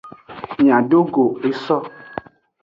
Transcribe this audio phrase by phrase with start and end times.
[0.63, 1.77] Miadogo eso.